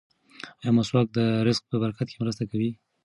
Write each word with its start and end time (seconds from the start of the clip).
ایا 0.61 0.71
مسواک 0.77 1.07
د 1.17 1.19
رزق 1.47 1.63
په 1.71 1.75
برکت 1.83 2.07
کې 2.09 2.17
مرسته 2.23 2.43
کوي؟ 2.51 2.69